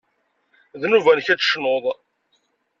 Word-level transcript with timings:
D 0.79 0.81
nnuba-nnek 0.85 1.27
ad 1.33 1.39
tecnuḍ. 1.39 1.85